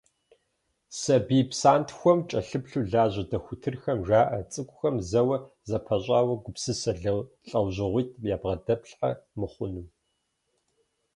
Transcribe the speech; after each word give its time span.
Сабий 1.01 1.43
псантхуэм 1.49 2.19
кӏэлъыплъу 2.29 2.85
лажьэ 2.91 3.23
дохутырхэм 3.29 3.99
жаӏэ 4.07 4.39
цӏыкӏухэм 4.51 4.95
зэуэ 5.09 5.37
зэпэщӏэуэ 5.69 6.35
гупсысэ 6.43 6.91
лӏэужьыгъуитӏ 7.49 8.19
ябгъэдэплъхьэ 8.35 9.09
мыхъуну. 9.39 9.85